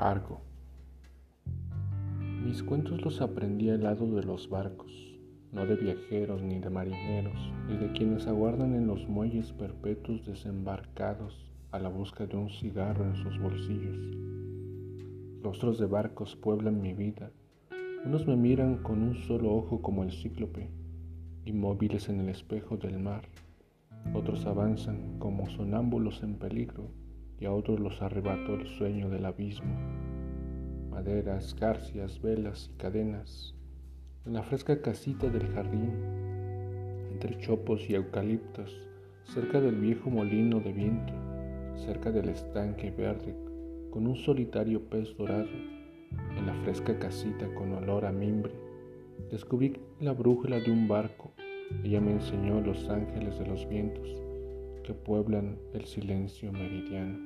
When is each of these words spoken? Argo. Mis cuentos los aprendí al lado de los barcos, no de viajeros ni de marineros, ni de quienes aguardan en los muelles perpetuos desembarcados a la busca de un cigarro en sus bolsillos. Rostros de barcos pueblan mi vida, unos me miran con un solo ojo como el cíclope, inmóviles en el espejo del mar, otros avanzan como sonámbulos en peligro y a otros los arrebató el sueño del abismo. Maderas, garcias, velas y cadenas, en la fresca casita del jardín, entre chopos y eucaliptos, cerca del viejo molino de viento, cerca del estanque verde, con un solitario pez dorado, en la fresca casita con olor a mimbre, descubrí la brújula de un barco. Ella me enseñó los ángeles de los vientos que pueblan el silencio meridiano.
Argo. 0.00 0.40
Mis 2.44 2.62
cuentos 2.62 3.02
los 3.02 3.20
aprendí 3.20 3.68
al 3.68 3.82
lado 3.82 4.06
de 4.14 4.22
los 4.22 4.48
barcos, 4.48 4.92
no 5.50 5.66
de 5.66 5.74
viajeros 5.74 6.40
ni 6.40 6.60
de 6.60 6.70
marineros, 6.70 7.52
ni 7.66 7.76
de 7.76 7.90
quienes 7.90 8.28
aguardan 8.28 8.76
en 8.76 8.86
los 8.86 9.08
muelles 9.08 9.50
perpetuos 9.50 10.24
desembarcados 10.24 11.50
a 11.72 11.80
la 11.80 11.88
busca 11.88 12.28
de 12.28 12.36
un 12.36 12.48
cigarro 12.48 13.06
en 13.06 13.16
sus 13.16 13.40
bolsillos. 13.40 13.98
Rostros 15.42 15.80
de 15.80 15.86
barcos 15.86 16.36
pueblan 16.36 16.80
mi 16.80 16.94
vida, 16.94 17.32
unos 18.06 18.24
me 18.24 18.36
miran 18.36 18.76
con 18.76 19.02
un 19.02 19.16
solo 19.16 19.52
ojo 19.52 19.82
como 19.82 20.04
el 20.04 20.12
cíclope, 20.12 20.70
inmóviles 21.44 22.08
en 22.08 22.20
el 22.20 22.28
espejo 22.28 22.76
del 22.76 23.00
mar, 23.00 23.22
otros 24.14 24.46
avanzan 24.46 25.18
como 25.18 25.50
sonámbulos 25.50 26.22
en 26.22 26.36
peligro 26.36 26.88
y 27.40 27.46
a 27.46 27.52
otros 27.52 27.78
los 27.80 28.02
arrebató 28.02 28.54
el 28.54 28.66
sueño 28.66 29.08
del 29.08 29.24
abismo. 29.24 29.74
Maderas, 30.90 31.54
garcias, 31.54 32.20
velas 32.20 32.70
y 32.72 32.78
cadenas, 32.78 33.54
en 34.26 34.32
la 34.34 34.42
fresca 34.42 34.80
casita 34.82 35.28
del 35.28 35.46
jardín, 35.48 35.92
entre 37.12 37.38
chopos 37.38 37.88
y 37.88 37.94
eucaliptos, 37.94 38.76
cerca 39.24 39.60
del 39.60 39.76
viejo 39.76 40.10
molino 40.10 40.60
de 40.60 40.72
viento, 40.72 41.12
cerca 41.76 42.10
del 42.10 42.28
estanque 42.30 42.90
verde, 42.90 43.34
con 43.90 44.06
un 44.06 44.16
solitario 44.16 44.88
pez 44.88 45.16
dorado, 45.16 45.48
en 46.36 46.46
la 46.46 46.54
fresca 46.64 46.98
casita 46.98 47.46
con 47.54 47.72
olor 47.72 48.04
a 48.04 48.12
mimbre, 48.12 48.52
descubrí 49.30 49.78
la 50.00 50.12
brújula 50.12 50.58
de 50.58 50.70
un 50.70 50.88
barco. 50.88 51.32
Ella 51.84 52.00
me 52.00 52.12
enseñó 52.12 52.60
los 52.60 52.88
ángeles 52.88 53.38
de 53.38 53.46
los 53.46 53.68
vientos 53.68 54.27
que 54.88 54.94
pueblan 54.94 55.58
el 55.74 55.84
silencio 55.84 56.50
meridiano. 56.50 57.18